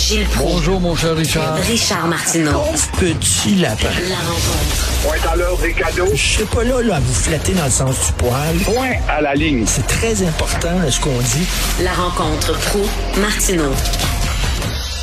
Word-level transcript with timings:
Gilles 0.00 0.24
Proulx. 0.34 0.52
Bonjour, 0.54 0.80
mon 0.80 0.96
cher 0.96 1.14
Richard. 1.14 1.56
Richard 1.56 2.06
Martineau. 2.08 2.62
Petit 2.98 3.56
lapin. 3.56 3.88
La 4.08 4.16
rencontre. 4.16 5.02
Point 5.02 5.30
à 5.32 5.36
l'heure 5.36 5.58
des 5.58 5.72
cadeaux. 5.74 6.08
Je 6.14 6.16
serai 6.38 6.44
pas 6.44 6.64
là, 6.64 6.80
là 6.82 6.96
à 6.96 7.00
vous 7.00 7.12
flatter 7.14 7.52
dans 7.52 7.64
le 7.66 7.70
sens 7.70 8.06
du 8.06 8.12
poil. 8.14 8.56
Point 8.64 8.92
à 9.08 9.20
la 9.20 9.34
ligne. 9.34 9.64
C'est 9.66 9.86
très 9.86 10.22
important 10.26 10.78
là, 10.82 10.90
ce 10.90 11.00
qu'on 11.00 11.18
dit. 11.18 11.46
La 11.84 11.92
rencontre 11.92 12.52
pro 12.70 12.80
martineau 13.20 13.70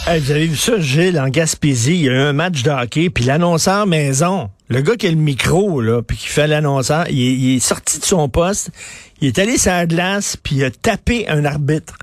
Hey, 0.08 0.20
vous 0.22 0.32
avez 0.32 0.48
vu 0.48 0.56
ça, 0.58 0.80
Gilles, 0.80 1.20
en 1.20 1.28
Gaspésie, 1.28 1.96
il 1.96 2.02
y 2.06 2.10
a 2.10 2.14
eu 2.14 2.20
un 2.22 2.32
match 2.34 2.64
de 2.64 2.72
hockey, 2.72 3.10
puis 3.10 3.26
l'annonceur 3.26 3.86
maison, 3.86 4.50
le 4.70 4.80
gars 4.82 4.96
qui 4.96 5.06
a 5.08 5.10
le 5.10 5.18
micro, 5.18 5.82
là, 5.82 6.02
puis 6.02 6.16
qui 6.16 6.28
fait 6.28 6.48
l'annonceur, 6.48 7.06
il, 7.10 7.20
est- 7.20 7.34
il 7.34 7.56
est 7.58 7.60
sorti 7.60 8.00
de 8.00 8.06
son 8.06 8.30
poste, 8.30 8.70
il 9.20 9.28
est 9.28 9.38
allé 9.38 9.58
sur 9.58 9.72
la 9.72 9.86
glace, 9.86 10.38
puis 10.42 10.56
il 10.56 10.64
a 10.64 10.72
tapé 10.72 11.28
un 11.28 11.44
arbitre. 11.44 11.94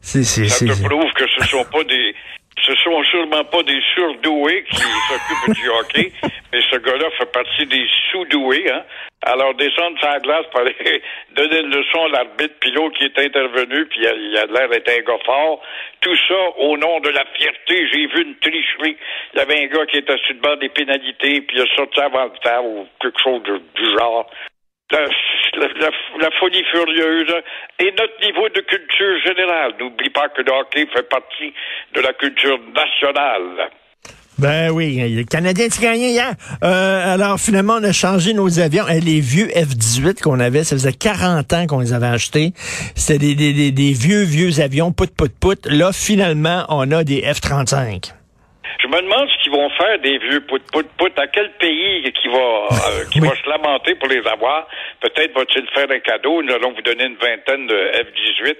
C'est, 0.00 0.24
c'est, 0.24 0.48
Ça 0.48 0.66
te 0.66 0.88
prouve 0.88 1.12
que 1.12 1.26
ce 1.28 1.46
sont 1.46 1.64
pas 1.64 1.84
des, 1.84 2.14
ce 2.62 2.74
sont 2.76 3.02
sûrement 3.04 3.44
pas 3.44 3.62
des 3.62 3.80
surdoués 3.94 4.64
qui 4.70 4.76
s'occupent 4.76 5.54
du 5.54 5.68
hockey, 5.68 6.12
mais 6.52 6.60
ce 6.70 6.76
gars-là 6.76 7.10
fait 7.18 7.30
partie 7.32 7.66
des 7.66 7.86
sous-doués, 8.10 8.70
hein. 8.72 8.82
Alors, 9.22 9.54
descendre 9.54 9.98
sur 9.98 10.08
la 10.08 10.18
glace 10.18 10.46
pour 10.50 10.60
aller 10.60 10.74
donner 11.36 11.60
une 11.60 11.76
leçon 11.76 12.04
à 12.06 12.08
l'arbitre, 12.08 12.54
puis 12.58 12.70
l'autre 12.70 12.96
qui 12.96 13.04
est 13.04 13.18
intervenu, 13.18 13.84
puis 13.84 14.00
il 14.00 14.36
a, 14.38 14.46
l'air 14.46 14.68
d'être 14.70 14.88
un 14.88 15.02
gars 15.02 15.22
fort. 15.26 15.60
Tout 16.00 16.16
ça 16.26 16.40
au 16.56 16.78
nom 16.78 17.00
de 17.00 17.10
la 17.10 17.26
fierté. 17.34 17.86
J'ai 17.92 18.06
vu 18.06 18.22
une 18.22 18.34
tricherie. 18.36 18.96
Il 19.34 19.38
y 19.38 19.42
avait 19.42 19.64
un 19.64 19.66
gars 19.66 19.84
qui 19.84 19.98
était 19.98 20.16
sur 20.24 20.34
le 20.34 20.40
bord 20.40 20.56
des 20.56 20.70
pénalités, 20.70 21.42
puis 21.42 21.58
il 21.58 21.60
a 21.60 21.76
sorti 21.76 22.00
avant 22.00 22.24
le 22.24 22.38
temps, 22.42 22.64
ou 22.64 22.86
quelque 22.98 23.20
chose 23.22 23.42
de- 23.42 23.60
du 23.74 23.90
genre. 23.98 24.30
La, 24.90 26.30
folie 26.38 26.64
furieuse 26.70 27.34
et 27.78 27.92
notre 27.92 28.20
niveau 28.22 28.48
de 28.48 28.60
culture 28.60 29.18
générale. 29.24 29.74
N'oublie 29.78 30.10
pas 30.10 30.28
que 30.28 30.42
le 30.42 30.52
hockey 30.52 30.86
fait 30.92 31.08
partie 31.08 31.52
de 31.94 32.00
la 32.00 32.12
culture 32.14 32.58
nationale. 32.74 33.70
Ben 34.38 34.70
oui, 34.70 34.96
le 35.14 35.24
Canadien 35.24 35.66
a 35.66 35.82
gagné 35.82 36.10
hier. 36.12 36.32
Euh, 36.64 37.14
alors 37.14 37.38
finalement, 37.38 37.74
on 37.78 37.84
a 37.84 37.92
changé 37.92 38.32
nos 38.32 38.58
avions. 38.58 38.84
Eh, 38.88 39.00
les 39.00 39.20
vieux 39.20 39.48
F-18 39.48 40.22
qu'on 40.22 40.40
avait, 40.40 40.64
ça 40.64 40.76
faisait 40.76 40.94
40 40.94 41.52
ans 41.52 41.66
qu'on 41.66 41.80
les 41.80 41.92
avait 41.92 42.06
achetés. 42.06 42.54
C'était 42.94 43.34
des, 43.34 43.70
des, 43.70 43.92
vieux, 43.92 44.22
vieux 44.22 44.60
avions, 44.60 44.92
pout, 44.92 45.14
pout, 45.14 45.30
pout. 45.38 45.66
Là, 45.66 45.92
finalement, 45.92 46.64
on 46.70 46.90
a 46.90 47.04
des 47.04 47.20
F-35. 47.20 48.14
Je 48.90 48.96
me 48.96 49.02
demande 49.02 49.28
ce 49.30 49.42
qu'ils 49.44 49.52
vont 49.52 49.70
faire 49.70 50.00
des 50.00 50.18
vieux 50.18 50.40
pout 50.40 50.62
pout 50.72 50.86
pout. 50.98 51.16
À 51.16 51.28
quel 51.28 51.52
pays 51.52 52.12
qui 52.12 52.26
va 52.26 52.38
euh, 52.38 53.04
qui 53.12 53.20
Oui. 53.20 53.28
va 53.28 53.36
se 53.36 53.48
lamenter 53.48 53.94
pour 53.94 54.08
les 54.08 54.26
avoir? 54.26 54.66
Peut-être 55.00 55.32
va-t-il 55.32 55.64
faire 55.68 55.86
un 55.88 56.00
cadeau. 56.00 56.42
Nous 56.42 56.52
allons 56.52 56.72
vous 56.72 56.82
donner 56.82 57.04
une 57.04 57.14
vingtaine 57.16 57.68
de 57.68 57.76
F-18. 57.76 58.56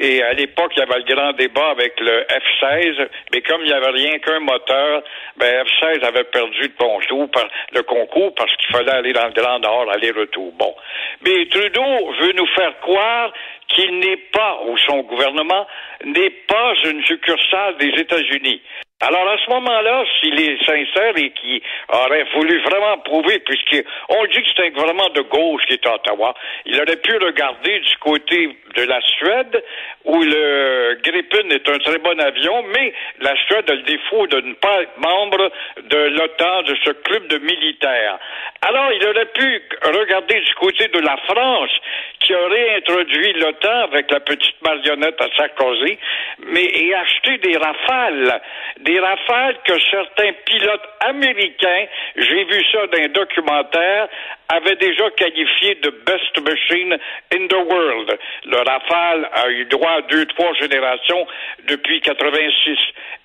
Et 0.00 0.22
à 0.22 0.32
l'époque, 0.34 0.72
il 0.76 0.80
y 0.80 0.82
avait 0.82 0.98
le 0.98 1.14
grand 1.14 1.32
débat 1.32 1.70
avec 1.70 1.98
le 2.00 2.26
F-16, 2.28 3.08
mais 3.32 3.40
comme 3.42 3.60
il 3.62 3.68
n'y 3.68 3.72
avait 3.72 3.92
rien 3.92 4.18
qu'un 4.18 4.40
moteur, 4.40 5.02
ben 5.36 5.64
F-16 5.64 6.04
avait 6.04 6.24
perdu 6.24 6.62
le 6.62 6.76
concours, 6.76 7.30
par, 7.30 7.48
le 7.72 7.82
concours 7.84 8.34
parce 8.34 8.54
qu'il 8.56 8.74
fallait 8.74 8.90
aller 8.90 9.12
dans 9.12 9.28
le 9.28 9.32
Grand 9.32 9.60
Nord, 9.60 9.90
aller-retour. 9.92 10.52
Bon. 10.58 10.74
Mais 11.24 11.46
Trudeau 11.46 12.12
veut 12.20 12.32
nous 12.32 12.46
faire 12.48 12.78
croire 12.80 13.32
qu'il 13.68 13.98
n'est 14.00 14.22
pas, 14.32 14.60
ou 14.66 14.76
son 14.78 15.02
gouvernement, 15.02 15.66
n'est 16.04 16.34
pas 16.48 16.74
une 16.84 17.02
succursale 17.04 17.76
des 17.78 17.92
États-Unis. 18.00 18.60
Alors 19.00 19.28
à 19.28 19.36
ce 19.44 19.50
moment-là, 19.50 20.04
s'il 20.20 20.40
est 20.40 20.64
sincère 20.64 21.16
et 21.16 21.30
qu'il 21.30 21.60
aurait 21.88 22.26
voulu 22.34 22.62
vraiment 22.62 22.96
prouver, 22.98 23.40
puisqu'on 23.40 24.24
dit 24.26 24.42
que 24.42 24.48
c'est 24.56 24.66
un 24.66 24.70
gouvernement 24.70 25.08
de 25.10 25.22
gauche 25.22 25.66
qui 25.66 25.74
est 25.74 25.86
à 25.86 25.96
Ottawa, 25.96 26.32
il 26.64 26.76
aurait 26.80 26.96
pu 26.96 27.16
regarder 27.16 27.80
du 27.80 27.96
côté 27.98 28.56
de 28.76 28.82
la 28.84 29.00
Suède, 29.00 29.64
où 30.04 30.22
le 30.22 30.83
Gripen 31.14 31.52
est 31.52 31.68
un 31.68 31.78
très 31.78 31.98
bon 31.98 32.18
avion, 32.20 32.64
mais 32.74 32.92
la 33.20 33.36
Suède 33.46 33.70
a 33.70 33.74
le 33.74 33.82
défaut 33.82 34.26
de 34.26 34.40
ne 34.40 34.54
pas 34.54 34.82
être 34.82 34.98
membre 34.98 35.52
de 35.82 35.96
l'OTAN, 36.08 36.62
de 36.62 36.74
ce 36.84 36.90
club 36.90 37.28
de 37.28 37.38
militaires. 37.38 38.18
Alors 38.62 38.90
il 38.92 39.06
aurait 39.06 39.26
pu 39.26 39.62
regarder 39.82 40.40
du 40.40 40.54
côté 40.54 40.88
de 40.88 40.98
la 40.98 41.16
France, 41.28 41.70
qui 42.18 42.34
aurait 42.34 42.76
introduit 42.76 43.32
l'OTAN 43.34 43.84
avec 43.84 44.10
la 44.10 44.20
petite 44.20 44.60
marionnette 44.62 45.20
à 45.20 45.28
Sarkozy, 45.36 45.98
mais 46.46 46.64
et 46.64 46.94
acheter 46.94 47.38
des 47.38 47.56
rafales, 47.58 48.40
des 48.80 48.98
rafales 48.98 49.56
que 49.64 49.78
certains 49.90 50.32
pilotes 50.46 50.88
américains, 51.00 51.86
j'ai 52.16 52.44
vu 52.44 52.64
ça 52.72 52.86
dans 52.88 52.98
un 52.98 53.08
documentaire, 53.08 54.08
avaient 54.48 54.76
déjà 54.76 55.10
qualifié 55.10 55.74
de 55.76 55.90
best 56.04 56.40
machine 56.40 56.98
in 57.32 57.46
the 57.48 57.60
world. 57.70 58.18
Le 58.44 58.56
Rafale 58.58 59.28
a 59.32 59.48
eu 59.48 59.64
droit 59.66 59.92
à 59.92 60.02
deux, 60.02 60.26
trois 60.26 60.52
générations 60.54 61.03
depuis 61.66 62.00
86. 62.00 62.78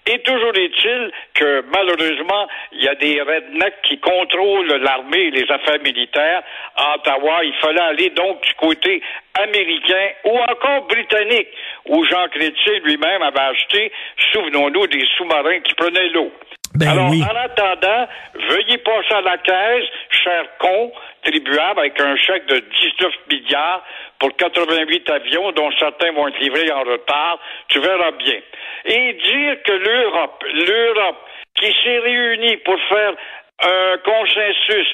Et 0.08 0.20
toujours 0.20 0.56
est-il 0.56 1.12
que 1.36 1.64
malheureusement, 1.74 2.48
il 2.72 2.84
y 2.84 2.88
a 2.88 2.96
des 2.96 3.22
rednecks 3.22 3.82
qui 3.84 4.00
contrôlent 4.00 4.74
l'armée 4.82 5.28
et 5.28 5.32
les 5.32 5.52
affaires 5.52 5.80
militaires 5.84 6.42
à 6.76 6.96
Ottawa. 6.96 7.44
Il 7.44 7.54
fallait 7.56 7.82
aller 7.82 8.10
donc 8.10 8.42
du 8.42 8.54
côté 8.56 9.02
américain 9.42 10.10
ou 10.26 10.38
encore 10.38 10.88
britannique, 10.88 11.50
où 11.86 12.04
Jean 12.06 12.28
Chrétien 12.30 12.80
lui-même 12.84 13.22
avait 13.22 13.40
acheté, 13.40 13.92
souvenons-nous, 14.34 14.88
des 14.88 15.06
sous-marins 15.18 15.60
qui 15.62 15.74
prenaient 15.76 16.10
l'eau. 16.10 16.32
Ben 16.76 16.90
Alors, 16.90 17.10
oui. 17.10 17.24
en 17.24 17.36
attendant, 17.36 18.08
veuillez 18.50 18.78
passer 18.78 19.14
à 19.14 19.22
la 19.22 19.38
caisse, 19.38 19.86
cher 20.24 20.46
con, 20.60 20.92
tribuable, 21.24 21.80
avec 21.80 22.00
un 22.00 22.16
chèque 22.16 22.46
de 22.46 22.60
19 22.60 23.14
milliards 23.32 23.84
pour 24.20 24.36
88 24.36 25.10
avions, 25.10 25.52
dont 25.52 25.72
certains 25.80 26.12
vont 26.12 26.28
être 26.28 26.40
livrés 26.40 26.72
en 26.72 26.84
retard. 26.84 27.40
Tu 27.70 27.80
verras 27.80 28.12
bien. 28.12 28.40
Et 28.86 29.14
dire 29.14 29.64
que 29.64 29.72
l'Europe, 29.74 30.44
l'Europe, 30.54 31.18
qui 31.56 31.74
s'est 31.84 32.00
réunie 32.00 32.58
pour 32.58 32.80
faire 32.88 33.14
un 33.62 33.98
consensus, 33.98 34.88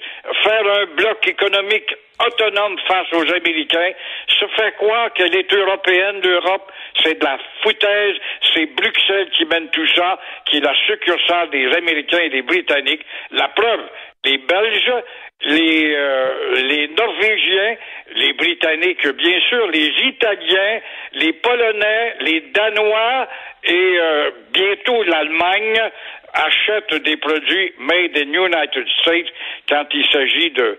faire 0.43 0.67
un 0.67 0.85
bloc 0.95 1.27
économique 1.27 1.95
autonome 2.19 2.77
face 2.87 3.11
aux 3.13 3.33
Américains, 3.33 3.91
se 4.27 4.45
fait 4.47 4.71
croire 4.77 5.11
qu'elle 5.13 5.35
est 5.35 5.53
européenne, 5.53 6.21
l'Europe. 6.23 6.71
C'est 7.03 7.19
de 7.19 7.25
la 7.25 7.37
foutaise. 7.61 8.15
C'est 8.53 8.65
Bruxelles 8.67 9.29
qui 9.37 9.45
mène 9.45 9.69
tout 9.69 9.87
ça, 9.95 10.19
qui 10.45 10.57
est 10.57 10.61
la 10.61 10.73
succursale 10.87 11.49
des 11.49 11.67
Américains 11.75 12.19
et 12.19 12.29
des 12.29 12.41
Britanniques. 12.41 13.05
La 13.31 13.49
preuve, 13.49 13.81
les 14.23 14.37
Belges, 14.37 14.93
les, 15.41 15.93
euh, 15.93 16.55
les 16.63 16.87
Norvégiens, 16.87 17.75
les 18.15 18.33
Britanniques, 18.33 19.07
bien 19.07 19.39
sûr, 19.49 19.67
les 19.67 19.91
Italiens, 20.07 20.79
les 21.13 21.33
Polonais, 21.33 22.15
les 22.21 22.41
Danois 22.53 23.27
et 23.63 23.97
euh, 23.99 24.31
bientôt 24.51 25.03
l'Allemagne 25.03 25.91
achètent 26.35 27.03
des 27.03 27.17
produits 27.17 27.73
made 27.79 28.17
in 28.17 28.33
United 28.33 28.87
States 29.01 29.27
quand 29.67 29.85
il 29.93 30.05
s'agit 30.11 30.51
de 30.51 30.77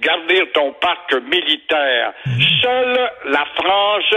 garder 0.00 0.50
ton 0.52 0.72
parc 0.74 1.12
militaire. 1.14 2.12
Seule 2.62 3.10
la 3.26 3.44
France 3.56 4.14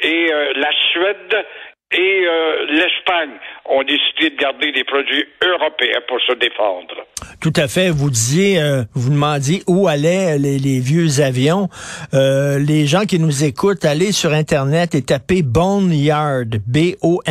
et 0.00 0.32
euh, 0.32 0.52
la 0.56 0.70
Suède 0.92 1.46
et 1.92 2.24
euh, 2.26 2.66
l'Espagne 2.68 3.36
ont 3.68 3.82
décidé 3.82 4.30
de 4.30 4.36
garder 4.36 4.70
des 4.72 4.84
produits 4.84 5.24
européens 5.42 6.00
pour 6.06 6.20
se 6.20 6.32
défendre. 6.34 6.94
Tout 7.40 7.52
à 7.56 7.66
fait. 7.68 7.90
Vous 7.90 8.10
disiez, 8.10 8.60
euh, 8.60 8.84
vous 8.94 9.10
demandiez 9.10 9.62
où 9.66 9.88
allaient 9.88 10.38
les, 10.38 10.58
les 10.58 10.78
vieux 10.78 11.20
avions. 11.20 11.68
Euh, 12.14 12.58
les 12.58 12.86
gens 12.86 13.06
qui 13.06 13.18
nous 13.18 13.44
écoutent, 13.44 13.84
allez 13.84 14.12
sur 14.12 14.32
Internet 14.32 14.94
et 14.94 15.02
tapez 15.02 15.42
Boneyard, 15.42 16.44
B-O-N-E-Y-A-R-D. 16.66 17.24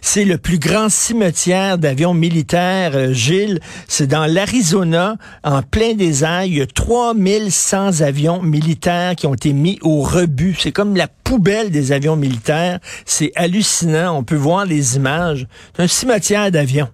C'est 0.00 0.24
le 0.24 0.38
plus 0.38 0.58
grand 0.58 0.88
cimetière 0.88 1.76
d'avions 1.78 2.14
militaires, 2.14 2.92
euh, 2.94 3.12
Gilles. 3.12 3.60
C'est 3.88 4.06
dans 4.06 4.26
l'Arizona, 4.26 5.16
en 5.44 5.62
plein 5.62 5.94
désert. 5.94 6.44
Il 6.44 6.58
y 6.58 6.62
a 6.62 6.66
3100 6.66 8.00
avions 8.02 8.40
militaires 8.42 9.14
qui 9.16 9.26
ont 9.26 9.34
été 9.34 9.52
mis 9.52 9.78
au 9.82 10.00
rebut. 10.00 10.54
C'est 10.58 10.72
comme 10.72 10.96
la 10.96 11.08
poubelle 11.08 11.70
des 11.70 11.92
avions 11.92 12.16
militaires. 12.16 12.45
C'est 13.04 13.32
hallucinant. 13.36 14.16
On 14.18 14.24
peut 14.24 14.36
voir 14.36 14.64
les 14.66 14.96
images. 14.96 15.46
C'est 15.76 15.82
un 15.82 15.88
cimetière 15.88 16.50
d'avions. 16.50 16.88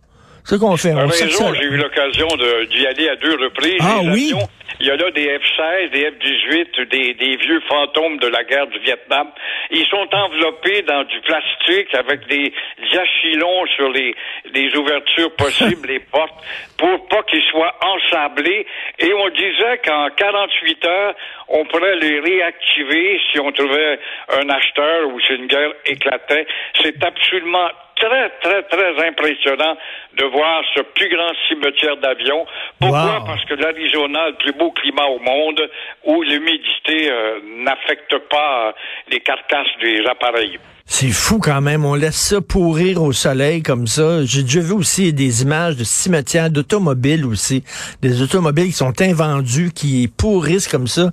C'est 0.45 0.57
ce 0.57 0.61
qu'on 0.61 0.77
fait. 0.77 0.93
On 0.93 1.07
raison, 1.07 1.39
ça- 1.39 1.53
j'ai 1.55 1.65
eu 1.67 1.77
l'occasion 1.77 2.27
d'y 2.71 2.87
aller 2.87 3.09
à 3.09 3.17
deux 3.17 3.37
reprises. 3.45 3.77
Ah 3.81 4.01
oui? 4.03 4.35
Il 4.81 4.87
y 4.87 4.91
a 4.91 4.97
là 4.97 5.11
des 5.11 5.39
F-16, 5.39 5.91
des 5.91 6.11
F-18, 6.11 6.89
des, 6.89 7.15
des 7.15 7.37
vieux 7.37 7.61
fantômes 7.69 8.19
de 8.19 8.29
la 8.29 8.45
guerre 8.45 8.67
du 8.67 8.79
Vietnam. 8.81 9.29
Ils 9.71 9.87
sont 9.87 10.09
enveloppés 10.13 10.83
dans 10.83 11.05
du 11.05 11.21
plastique 11.21 11.95
avec 11.95 12.27
des 12.27 12.53
diachylons 12.91 13.67
sur 13.77 13.91
les, 13.91 14.15
les 14.53 14.75
ouvertures 14.77 15.35
possibles, 15.37 15.89
les 15.89 16.01
portes, 16.01 16.35
pour 16.79 17.09
pas 17.09 17.23
qu'ils 17.25 17.45
soient 17.45 17.75
ensablés. 17.83 18.67
Et 18.99 19.13
on 19.13 19.29
disait 19.29 19.79
qu'en 19.85 20.09
48 20.11 20.87
heures, 20.87 21.15
on 21.49 21.65
pourrait 21.67 21.97
les 21.97 22.21
réactiver 22.21 23.21
si 23.31 23.41
on 23.41 23.53
trouvait 23.53 23.99
un 24.41 24.49
acheteur 24.49 25.09
ou 25.09 25.21
si 25.21 25.35
une 25.35 25.47
guerre 25.47 25.73
éclatait. 25.87 26.47
C'est 26.81 27.03
absolument 27.05 27.69
très, 27.97 28.31
très, 28.41 28.63
très 28.65 29.09
impressionnant 29.09 29.77
de 30.15 30.25
voir 30.27 30.63
ce 30.75 30.83
plus 30.83 31.09
grand 31.09 31.33
cimetière 31.49 31.97
d'avions. 31.97 32.47
Pourquoi? 32.81 33.19
Wow. 33.19 33.25
Parce 33.27 33.45
que 33.45 33.55
l'Arizona 33.55 34.23
a 34.23 34.29
le 34.31 34.37
plus 34.37 34.53
beau 34.53 34.71
climat 34.73 35.07
au 35.07 35.19
monde 35.19 35.71
où 36.05 36.23
l'humidité 36.23 37.11
euh, 37.11 37.41
n'affecte 37.45 38.17
pas 38.31 38.75
les 39.09 39.21
carcasses 39.21 39.77
des 39.81 40.05
appareils. 40.07 40.59
C'est 40.87 41.11
fou 41.11 41.39
quand 41.39 41.61
même. 41.61 41.85
On 41.85 41.95
laisse 41.95 42.17
ça 42.17 42.41
pourrir 42.41 43.03
au 43.03 43.13
soleil 43.13 43.63
comme 43.63 43.87
ça. 43.87 44.25
J'ai 44.25 44.43
déjà 44.43 44.61
vu 44.61 44.73
aussi 44.73 45.13
des 45.13 45.43
images 45.43 45.77
de 45.77 45.85
cimetières, 45.85 46.51
d'automobiles 46.51 47.25
aussi. 47.25 47.65
Des 48.03 48.23
automobiles 48.23 48.67
qui 48.67 48.73
sont 48.73 49.01
invendus, 49.01 49.71
qui 49.75 50.09
pourrissent 50.09 50.69
comme 50.69 50.87
ça. 50.87 51.11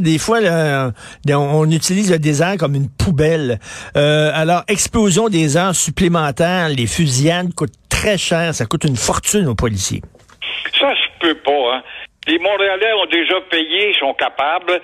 Des 0.00 0.18
fois, 0.18 0.40
là, 0.40 0.92
on 1.28 1.70
utilise 1.70 2.10
le 2.10 2.18
désert 2.18 2.56
comme 2.58 2.74
une 2.74 2.88
poubelle. 2.88 3.58
Euh, 3.96 4.30
alors, 4.34 4.62
explosion 4.68 5.28
des 5.28 5.56
heures 5.56 5.74
supplémentaires, 5.74 6.68
les 6.68 6.86
fusillades 6.86 7.54
coûtent 7.54 7.72
très 7.88 8.18
cher. 8.18 8.54
Ça 8.54 8.66
coûte 8.66 8.84
une 8.84 8.96
fortune 8.96 9.48
aux 9.48 9.54
policiers. 9.54 10.02
Ça 10.78 10.92
se 10.94 11.18
peut 11.20 11.38
pas. 11.44 11.76
Hein. 11.76 11.82
Les 12.28 12.38
Montréalais 12.38 12.92
ont 12.92 13.06
déjà 13.06 13.40
payé, 13.50 13.94
sont 13.98 14.14
capables. 14.14 14.80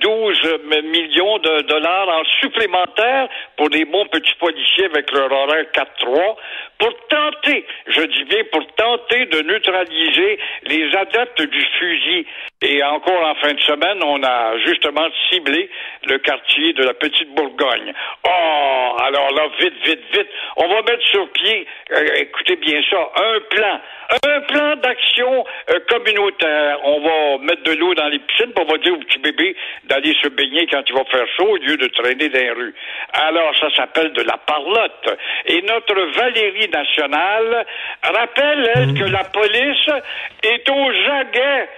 12 0.00 0.40
euh, 0.44 0.82
millions 0.82 1.38
de 1.38 1.62
dollars 1.62 2.08
en 2.08 2.24
supplémentaire 2.40 3.28
pour 3.56 3.70
des 3.70 3.84
bons 3.84 4.06
petits 4.06 4.34
policiers 4.38 4.86
avec 4.86 5.10
leur 5.12 5.30
horaire 5.30 5.66
4-3 5.74 6.36
pour 6.78 6.92
tenter, 7.08 7.64
je 7.86 8.02
dis 8.02 8.24
bien 8.24 8.42
pour 8.52 8.66
tenter 8.74 9.26
de 9.26 9.42
neutraliser 9.42 10.38
les 10.66 10.94
adeptes 10.94 11.42
du 11.42 11.64
fusil. 11.78 12.26
Et 12.66 12.82
encore 12.82 13.22
en 13.22 13.34
fin 13.34 13.52
de 13.52 13.60
semaine, 13.60 14.02
on 14.02 14.22
a 14.22 14.56
justement 14.64 15.06
ciblé 15.28 15.68
le 16.06 16.16
quartier 16.18 16.72
de 16.72 16.82
la 16.82 16.94
Petite 16.94 17.28
Bourgogne. 17.34 17.92
Oh, 18.26 18.96
alors 19.02 19.30
là, 19.32 19.42
vite, 19.60 19.74
vite, 19.84 20.00
vite, 20.14 20.28
on 20.56 20.66
va 20.68 20.80
mettre 20.80 21.04
sur 21.10 21.28
pied, 21.32 21.66
euh, 21.92 22.06
écoutez 22.16 22.56
bien 22.56 22.80
ça, 22.88 23.10
un 23.16 23.40
plan, 23.50 23.80
un 24.24 24.40
plan 24.40 24.76
d'action 24.76 25.44
euh, 25.70 25.78
communautaire. 25.90 26.78
On 26.84 27.00
va 27.00 27.44
mettre 27.44 27.64
de 27.64 27.72
l'eau 27.72 27.94
dans 27.94 28.08
les 28.08 28.18
piscines, 28.20 28.52
pour 28.54 28.64
on 28.64 28.72
va 28.72 28.78
dire 28.78 28.94
au 28.94 28.98
petit 28.98 29.18
bébé 29.18 29.54
d'aller 29.84 30.16
se 30.22 30.28
baigner 30.28 30.66
quand 30.66 30.82
il 30.88 30.94
va 30.94 31.04
faire 31.04 31.26
chaud 31.36 31.50
au 31.50 31.56
lieu 31.56 31.76
de 31.76 31.88
traîner 31.88 32.30
dans 32.30 32.40
les 32.40 32.50
rues. 32.50 32.74
Alors, 33.12 33.54
ça 33.60 33.68
s'appelle 33.76 34.12
de 34.14 34.22
la 34.22 34.38
parlotte. 34.38 35.18
Et 35.46 35.60
notre 35.60 36.00
Valérie 36.16 36.70
nationale 36.70 37.66
rappelle, 38.02 38.70
elle, 38.74 38.86
mm. 38.92 38.98
que 38.98 39.04
la 39.04 39.24
police 39.24 39.90
est 40.42 40.70
aux 40.70 41.10
aguets 41.12 41.68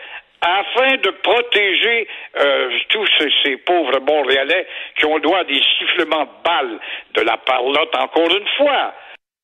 afin 0.41 0.97
de 0.97 1.11
protéger 1.23 2.09
euh, 2.39 2.71
tous 2.89 3.07
ces, 3.45 3.57
pauvres 3.59 4.01
Montréalais 4.01 4.67
qui 4.99 5.07
ont 5.07 5.19
droit 5.19 5.41
à 5.41 5.45
des 5.45 5.63
sifflements 5.79 6.25
de 6.25 6.43
balles 6.45 6.79
de 7.15 7.21
la 7.23 7.37
parlotte 7.39 7.95
encore 7.97 8.31
une 8.31 8.49
fois. 8.57 8.95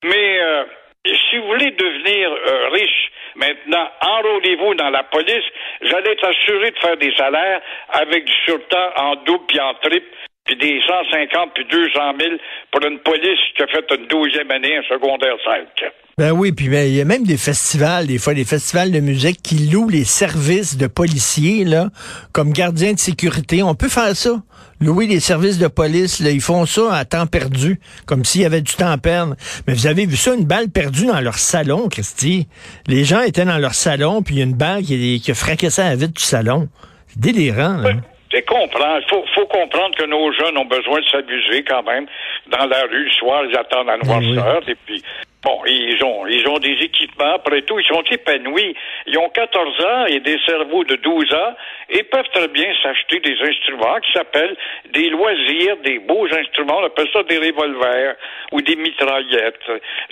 Mais 0.05 0.41
euh, 0.41 0.65
si 1.05 1.39
vous 1.39 1.47
voulez 1.47 1.71
devenir 1.71 2.31
euh, 2.31 2.69
riche, 2.69 3.13
maintenant, 3.37 3.89
enrôlez-vous 4.01 4.75
dans 4.75 4.91
la 4.91 5.03
police. 5.05 5.45
J'allais 5.81 6.13
être 6.13 6.29
assuré 6.29 6.71
de 6.71 6.79
faire 6.79 6.97
des 6.97 7.15
salaires 7.17 7.61
avec 7.91 8.25
du 8.25 8.35
surtemps 8.45 8.93
en 8.97 9.17
double 9.17 9.47
puis 9.47 9.61
en 9.61 9.75
triple 9.75 10.07
puis 10.53 10.69
des 10.69 10.81
150 10.87 11.51
puis 11.55 11.65
200 11.71 12.01
000 12.19 12.31
pour 12.71 12.85
une 12.85 12.99
police 13.01 13.39
qui 13.57 13.63
a 13.63 13.67
fait 13.67 13.85
une 13.97 14.07
douzième 14.07 14.51
année 14.51 14.79
en 14.79 14.83
secondaire 14.83 15.37
5. 15.45 15.91
Ben 16.19 16.33
oui, 16.33 16.53
puis 16.53 16.69
ben, 16.69 16.87
il 16.87 16.95
y 16.95 17.01
a 17.01 17.05
même 17.05 17.25
des 17.25 17.39
festivals, 17.39 18.07
des 18.07 18.19
fois 18.19 18.35
des 18.35 18.45
festivals 18.45 18.91
de 18.91 19.01
musique 19.01 19.41
qui 19.43 19.71
louent 19.71 19.89
les 19.89 20.05
services 20.05 20.77
de 20.77 20.87
policiers, 20.87 21.65
là, 21.65 21.89
comme 22.33 22.53
gardiens 22.53 22.93
de 22.93 22.99
sécurité. 22.99 23.63
On 23.63 23.75
peut 23.75 23.89
faire 23.89 24.15
ça. 24.15 24.43
Louer 24.81 25.07
les 25.07 25.21
services 25.21 25.59
de 25.59 25.69
police, 25.69 26.21
là, 26.21 26.31
ils 26.31 26.41
font 26.41 26.67
ça 26.67 26.95
à 26.95 27.05
temps 27.05 27.27
perdu, 27.27 27.79
comme 28.05 28.25
s'il 28.25 28.43
y 28.43 28.45
avait 28.45 28.61
du 28.61 28.75
temps 28.75 28.91
à 28.91 28.99
perdre. 28.99 29.37
Mais 29.67 29.75
vous 29.75 29.87
avez 29.87 30.07
vu 30.07 30.17
ça, 30.17 30.35
une 30.35 30.45
balle 30.45 30.69
perdue 30.71 31.07
dans 31.07 31.21
leur 31.21 31.39
salon, 31.39 31.89
Christy. 31.89 32.49
Les 32.89 33.05
gens 33.05 33.21
étaient 33.23 33.45
dans 33.45 33.59
leur 33.59 33.75
salon, 33.75 34.23
puis 34.23 34.35
il 34.35 34.39
y 34.39 34.41
a 34.43 34.45
une 34.45 34.57
balle 34.57 34.83
qui, 34.83 35.21
qui 35.21 35.31
a 35.31 35.35
fracassé 35.35 35.83
la 35.83 35.95
vitre 35.95 36.15
du 36.15 36.23
salon. 36.23 36.69
C'est 37.09 37.21
délirant, 37.21 37.77
là. 37.77 37.93
C'est 38.33 38.43
comprendre. 38.43 39.01
Il 39.03 39.09
faut, 39.11 39.25
faut, 39.35 39.47
comprendre 39.47 39.95
que 39.95 40.07
nos 40.07 40.33
jeunes 40.33 40.57
ont 40.57 40.65
besoin 40.65 41.01
de 41.01 41.07
s'abuser 41.07 41.65
quand 41.65 41.83
même. 41.83 42.07
Dans 42.47 42.65
la 42.65 42.83
rue, 42.83 43.05
le 43.05 43.11
soir, 43.11 43.45
ils 43.45 43.57
attendent 43.57 43.89
la 43.89 43.99
ben 43.99 44.07
noirceur. 44.07 44.63
Et 44.67 44.75
puis, 44.87 45.03
bon, 45.45 45.61
ils 45.67 46.03
ont, 46.03 46.27
ils 46.27 46.49
ont 46.49 46.59
des 46.59 46.79
équipements. 46.81 47.35
Après 47.35 47.61
tout, 47.61 47.79
ils 47.79 47.87
sont 47.87 48.03
épanouis. 48.11 48.75
Ils 49.07 49.19
ont 49.19 49.29
14 49.29 49.85
ans 49.85 50.07
et 50.07 50.21
des 50.21 50.39
cerveaux 50.47 50.83
de 50.85 50.97
12 50.97 51.35
ans 51.35 51.55
et 51.91 52.03
peuvent 52.05 52.29
très 52.33 52.49
bien 52.49 52.73
s'acheter 52.83 53.21
des 53.21 53.37
instruments 53.47 54.01
qui 54.01 54.13
s'appellent 54.13 54.57
des 54.95 55.11
loisirs, 55.11 55.77
des 55.85 55.99
beaux 55.99 56.27
instruments. 56.33 56.79
On 56.81 56.87
appelle 56.87 57.09
ça 57.13 57.23
des 57.25 57.37
revolvers 57.37 58.15
ou 58.53 58.63
des 58.63 58.77
mitraillettes. 58.77 59.61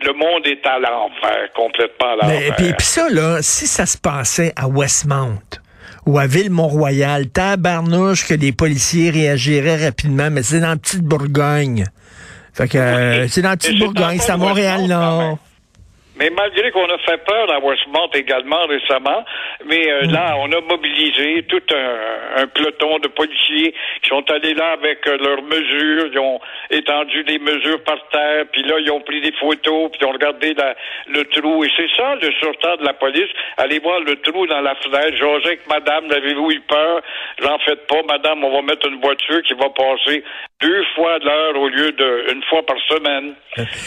Le 0.02 0.12
monde 0.12 0.46
est 0.46 0.66
à 0.66 0.78
l'envers, 0.78 1.50
complètement 1.55 2.12
à 2.12 2.16
l'envers. 2.16 2.61
Et 2.61 2.75
puis 2.75 2.87
ça, 2.87 3.08
là, 3.08 3.38
si 3.40 3.66
ça 3.66 3.87
se 3.87 3.96
passait 3.96 4.52
à 4.56 4.69
Westmount, 4.69 5.40
ou 6.06 6.19
à 6.19 6.26
Ville-Mont-Royal, 6.26 7.29
tabarnouche 7.29 8.26
que 8.26 8.35
les 8.35 8.52
policiers 8.52 9.11
réagiraient 9.11 9.85
rapidement, 9.85 10.31
mais 10.31 10.43
c'est 10.43 10.61
dans 10.61 10.70
la 10.70 10.76
petite 10.76 11.02
Bourgogne. 11.02 11.87
Fait 12.52 12.69
que 12.69 12.79
euh, 12.79 13.29
c'est 13.29 13.43
dans 13.43 13.50
la 13.50 13.56
petite 13.56 13.79
Bourgogne, 13.79 14.19
c'est 14.20 14.32
à 14.32 14.37
Montréal-Nord. 14.37 15.38
Mais 16.20 16.28
malgré 16.28 16.70
qu'on 16.70 16.84
a 16.84 16.99
fait 16.99 17.17
peur 17.25 17.50
à 17.50 17.58
Westmont 17.61 18.11
également 18.12 18.67
récemment, 18.67 19.25
mais 19.64 19.90
euh, 19.90 20.02
mm. 20.05 20.12
là, 20.12 20.37
on 20.38 20.52
a 20.52 20.61
mobilisé 20.61 21.44
tout 21.49 21.62
un, 21.72 22.46
peloton 22.49 22.99
de 22.99 23.08
policiers 23.08 23.75
qui 24.02 24.08
sont 24.11 24.31
allés 24.31 24.52
là 24.52 24.72
avec 24.72 25.06
euh, 25.06 25.17
leurs 25.17 25.43
mesures, 25.43 26.11
ils 26.12 26.19
ont 26.19 26.38
étendu 26.70 27.25
des 27.25 27.38
mesures 27.38 27.82
par 27.84 27.96
terre, 28.12 28.44
puis 28.52 28.62
là, 28.64 28.76
ils 28.81 28.90
ont 28.90 29.00
pris 29.00 29.22
des 29.22 29.32
photos, 29.32 29.90
puis 29.90 30.00
ils 30.02 30.06
ont 30.06 30.12
regardé 30.12 30.55
le 31.08 31.25
trou. 31.25 31.64
Et 31.64 31.70
c'est 31.75 31.88
ça, 31.96 32.14
le 32.17 32.31
sortant 32.43 32.76
de 32.76 32.84
la 32.84 32.93
police. 32.93 33.31
Allez 33.56 33.78
voir 33.78 34.00
le 34.00 34.16
trou 34.16 34.46
dans 34.46 34.61
la 34.61 34.75
fenêtre. 34.75 35.16
José, 35.16 35.58
madame, 35.70 36.05
avez-vous 36.12 36.50
eu 36.50 36.61
peur? 36.61 37.00
J'en 37.40 37.58
faites 37.61 37.87
pas, 37.87 38.02
madame, 38.06 38.44
on 38.44 38.55
va 38.56 38.62
mettre 38.62 38.87
une 38.88 39.00
voiture 39.00 39.40
qui 39.43 39.55
va 39.55 39.70
passer 39.70 40.23
deux 40.61 40.84
fois 40.94 41.19
de 41.19 41.25
l'heure 41.25 41.56
au 41.56 41.69
lieu 41.69 41.93
d'une 41.93 42.43
fois 42.44 42.62
par 42.66 42.76
semaine. 42.88 43.34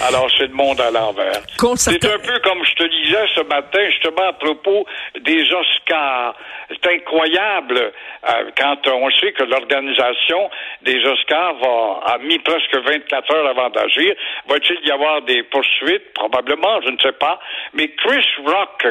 Alors, 0.08 0.28
c'est 0.38 0.48
le 0.48 0.54
monde 0.54 0.82
à 0.82 0.90
l'envers. 0.90 1.42
C'est 1.76 2.06
un 2.06 2.23
peu 2.26 2.40
comme 2.40 2.64
je 2.66 2.74
te 2.76 2.84
disais 2.84 3.26
ce 3.36 3.42
matin, 3.42 3.90
justement, 3.90 4.28
à 4.28 4.34
propos 4.34 4.86
des 5.20 5.52
Oscars. 5.54 6.36
C'est 6.70 6.94
incroyable 6.94 7.78
euh, 7.80 8.52
quand 8.58 8.88
on 8.88 9.10
sait 9.12 9.32
que 9.34 9.44
l'organisation 9.44 10.50
des 10.82 11.04
Oscars 11.06 11.56
va, 11.56 12.14
a 12.14 12.18
mis 12.20 12.40
presque 12.40 12.76
24 12.76 13.36
heures 13.36 13.48
avant 13.48 13.70
d'agir. 13.70 14.16
Va-t-il 14.48 14.88
y 14.88 14.92
avoir 14.92 15.22
des 15.24 15.44
poursuites? 15.44 16.14
Probablement, 16.14 16.82
je 16.82 16.92
ne 16.92 16.98
sais 17.00 17.12
pas. 17.14 17.40
Mais 17.74 17.90
Chris 17.90 18.26
Rock 18.46 18.88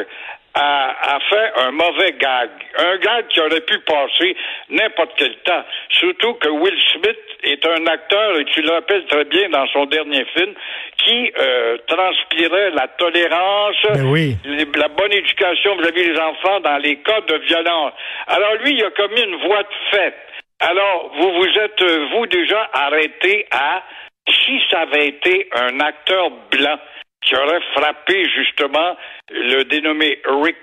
a, 0.55 1.15
a, 1.15 1.19
fait 1.19 1.51
un 1.57 1.71
mauvais 1.71 2.13
gag. 2.13 2.49
Un 2.77 2.97
gag 2.97 3.27
qui 3.27 3.39
aurait 3.39 3.61
pu 3.61 3.79
passer 3.79 4.35
n'importe 4.69 5.11
quel 5.17 5.35
temps. 5.37 5.63
Surtout 5.89 6.35
que 6.35 6.49
Will 6.49 6.77
Smith 6.93 7.17
est 7.43 7.65
un 7.65 7.85
acteur, 7.87 8.39
et 8.39 8.45
tu 8.45 8.61
le 8.61 8.71
rappelles 8.71 9.05
très 9.05 9.25
bien 9.25 9.49
dans 9.49 9.67
son 9.67 9.85
dernier 9.85 10.25
film, 10.25 10.53
qui 10.97 11.31
euh, 11.37 11.77
transpirait 11.87 12.71
la 12.71 12.87
tolérance, 12.87 13.75
ben 13.83 14.69
la 14.75 14.87
bonne 14.89 15.11
éducation 15.11 15.75
vis-à-vis 15.77 16.13
des 16.13 16.19
enfants 16.19 16.59
dans 16.61 16.77
les 16.77 16.97
cas 16.97 17.21
de 17.21 17.35
violence. 17.35 17.93
Alors 18.27 18.55
lui, 18.63 18.75
il 18.75 18.83
a 18.83 18.91
commis 18.91 19.21
une 19.21 19.47
voie 19.47 19.63
de 19.63 19.97
fait. 19.97 20.15
Alors, 20.59 21.11
vous 21.17 21.31
vous 21.33 21.59
êtes, 21.59 21.81
euh, 21.81 22.07
vous, 22.13 22.25
déjà 22.27 22.69
arrêté 22.73 23.47
à 23.51 23.83
si 24.29 24.61
ça 24.69 24.81
avait 24.81 25.07
été 25.07 25.49
un 25.55 25.79
acteur 25.81 26.29
blanc 26.51 26.77
qui 27.25 27.35
aurait 27.35 27.61
frappé 27.75 28.25
justement 28.35 28.95
le 29.29 29.63
dénommé 29.63 30.19
Rick 30.43 30.57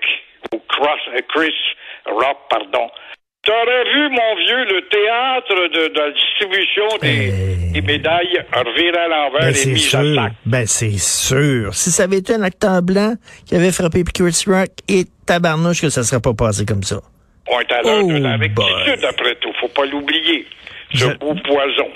ou 0.53 0.57
euh, 0.57 1.19
Chris 1.29 1.53
Rock, 2.05 2.37
pardon. 2.49 2.89
T'aurais 3.43 3.83
vu, 3.85 4.09
mon 4.09 4.35
vieux, 4.35 4.65
le 4.65 4.87
théâtre 4.89 5.55
de, 5.73 5.99
la 5.99 6.11
distribution 6.11 6.87
des, 7.01 7.31
ben, 7.73 7.85
médailles 7.85 8.45
revirer 8.53 8.97
à 8.97 9.07
l'envers 9.07 9.51
ben, 9.51 9.55
et 9.55 9.65
mises 9.71 9.95
à 9.95 10.03
sac. 10.03 10.33
Ben, 10.45 10.65
c'est 10.67 10.99
sûr. 10.99 11.73
Si 11.73 11.89
ça 11.89 12.03
avait 12.03 12.17
été 12.17 12.35
un 12.35 12.43
acteur 12.43 12.83
blanc 12.83 13.15
qui 13.47 13.55
avait 13.55 13.71
frappé 13.71 14.03
Chris 14.03 14.43
Rock 14.45 14.69
et 14.87 15.05
tabarnouche 15.25 15.81
que 15.81 15.89
ça 15.89 16.03
serait 16.03 16.21
pas 16.21 16.33
passé 16.33 16.65
comme 16.65 16.83
ça. 16.83 16.97
On 17.47 17.59
est 17.59 17.71
à 17.71 17.81
l'heure 17.81 18.05
de 18.05 18.17
la 18.17 18.35
oh, 18.35 18.39
rectitude, 18.39 19.05
après 19.05 19.35
tout. 19.35 19.51
Faut 19.59 19.67
pas 19.69 19.85
l'oublier. 19.85 20.45
Ce 20.93 21.05
beau 21.17 21.33
poison. 21.43 21.89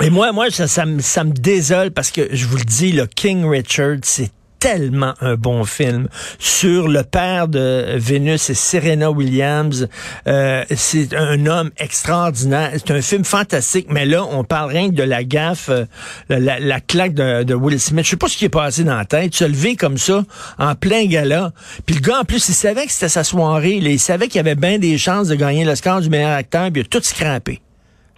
Et 0.00 0.10
moi, 0.10 0.32
moi, 0.32 0.50
ça, 0.50 0.66
ça, 0.66 0.86
me, 0.86 1.00
ça 1.00 1.22
me 1.24 1.32
désole 1.32 1.90
parce 1.90 2.10
que 2.10 2.34
je 2.34 2.46
vous 2.46 2.56
le 2.56 2.64
dis, 2.64 2.92
le 2.92 3.06
King 3.06 3.44
Richard, 3.46 3.98
c'est 4.02 4.30
tellement 4.62 5.14
un 5.20 5.34
bon 5.34 5.64
film 5.64 6.06
sur 6.38 6.86
le 6.86 7.02
père 7.02 7.48
de 7.48 7.96
Vénus 7.96 8.48
et 8.48 8.54
Serena 8.54 9.10
Williams. 9.10 9.88
Euh, 10.28 10.64
c'est 10.70 11.14
un 11.14 11.46
homme 11.46 11.70
extraordinaire. 11.78 12.70
C'est 12.74 12.92
un 12.92 13.02
film 13.02 13.24
fantastique, 13.24 13.88
mais 13.90 14.06
là, 14.06 14.24
on 14.24 14.44
parle 14.44 14.70
rien 14.70 14.88
de 14.88 15.02
la 15.02 15.24
gaffe, 15.24 15.68
euh, 15.68 15.84
la, 16.28 16.60
la, 16.60 16.80
claque 16.80 17.12
de, 17.12 17.42
de, 17.42 17.54
Will 17.54 17.80
Smith. 17.80 18.04
Je 18.04 18.10
sais 18.10 18.16
pas 18.16 18.28
ce 18.28 18.36
qui 18.36 18.44
est 18.44 18.48
passé 18.48 18.84
dans 18.84 18.96
la 18.96 19.04
tête. 19.04 19.34
Se 19.34 19.44
lever 19.44 19.74
comme 19.74 19.98
ça, 19.98 20.22
en 20.58 20.74
plein 20.76 21.06
gala. 21.06 21.50
Puis 21.84 21.96
le 21.96 22.00
gars, 22.00 22.20
en 22.20 22.24
plus, 22.24 22.48
il 22.48 22.54
savait 22.54 22.86
que 22.86 22.92
c'était 22.92 23.08
sa 23.08 23.24
soirée. 23.24 23.74
il 23.74 23.98
savait 23.98 24.28
qu'il 24.28 24.38
avait 24.38 24.54
bien 24.54 24.78
des 24.78 24.96
chances 24.96 25.26
de 25.26 25.34
gagner 25.34 25.64
le 25.64 25.74
score 25.74 26.00
du 26.00 26.08
meilleur 26.08 26.36
acteur, 26.36 26.70
puis 26.70 26.82
il 26.82 26.86
a 26.86 26.88
tout 26.88 27.02
scrappé. 27.02 27.60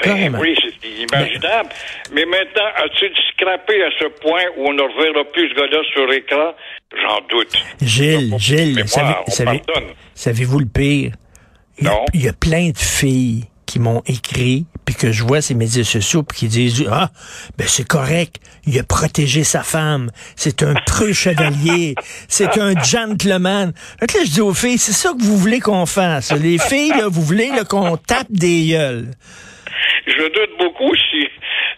Ben, 0.04 0.36
oui, 0.38 0.54
c'est 0.94 1.02
imaginable. 1.02 1.68
Mais 2.12 2.24
maintenant, 2.24 2.68
as-tu 2.76 3.06
scrappé 3.32 3.82
à 3.82 3.90
ce 3.98 4.08
point 4.20 4.42
où 4.56 4.68
on 4.68 4.72
ne 4.72 4.82
reverra 4.82 5.24
plus 5.32 5.48
ce 5.50 5.54
gars-là 5.54 5.82
sur 5.92 6.06
l'écran? 6.06 6.54
J'en 7.02 7.20
doute. 7.28 7.52
Gilles, 7.82 8.34
Gilles, 8.38 8.84
savez, 10.14 10.44
vous 10.44 10.60
le 10.60 10.66
pire? 10.66 11.12
Il 11.78 11.86
y, 11.86 11.88
a, 11.88 12.04
il 12.12 12.24
y 12.24 12.28
a 12.28 12.32
plein 12.32 12.70
de 12.70 12.78
filles 12.78 13.44
qui 13.66 13.80
m'ont 13.80 14.02
écrit 14.06 14.66
puis 14.84 14.94
que 14.94 15.12
je 15.12 15.24
vois 15.24 15.40
ces 15.40 15.54
médias 15.54 15.84
sociaux, 15.84 16.22
puis 16.22 16.38
qui 16.38 16.48
disent, 16.48 16.84
ah, 16.90 17.10
ben 17.56 17.66
c'est 17.66 17.86
correct, 17.86 18.36
il 18.66 18.78
a 18.78 18.82
protégé 18.82 19.44
sa 19.44 19.62
femme, 19.62 20.10
c'est 20.36 20.62
un 20.62 20.74
preux 20.86 21.12
chevalier, 21.14 21.94
c'est 22.28 22.58
un 22.58 22.80
gentleman. 22.82 23.72
Là, 24.00 24.06
je 24.24 24.30
dis 24.30 24.40
aux 24.40 24.54
filles, 24.54 24.78
c'est 24.78 24.92
ça 24.92 25.12
que 25.18 25.22
vous 25.22 25.38
voulez 25.38 25.60
qu'on 25.60 25.86
fasse. 25.86 26.32
Les 26.32 26.58
filles, 26.58 26.90
là, 26.90 27.08
vous 27.08 27.22
voulez 27.22 27.48
là, 27.48 27.64
qu'on 27.64 27.96
tape 27.96 28.30
des 28.30 28.68
gueules. 28.68 29.10
Je 30.06 30.28
doute 30.28 30.58
beaucoup 30.58 30.94
si 30.96 31.28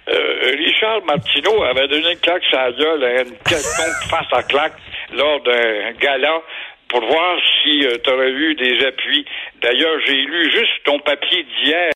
euh, 0.09 0.52
Richard 0.59 1.04
Martineau 1.04 1.62
avait 1.62 1.88
donné 1.88 2.12
une 2.12 2.18
claque 2.18 2.42
la 2.52 2.73
gueule 2.73 3.04
à 3.04 3.23
une 3.23 3.37
quelconque 3.49 4.02
face 4.11 4.33
à 4.33 4.42
claque 4.42 4.76
lors 5.12 5.40
d'un 5.42 5.92
gala 6.00 6.42
pour 6.88 7.00
voir 7.04 7.38
si 7.62 7.85
tu 8.04 8.11
aurais 8.11 8.30
eu 8.30 8.54
des 8.54 8.87
appuis. 8.87 9.25
D'ailleurs, 9.61 9.99
j'ai 10.06 10.14
lu 10.14 10.50
juste 10.50 10.85
ton 10.85 10.99
papier 11.00 11.45
d'hier. 11.45 11.76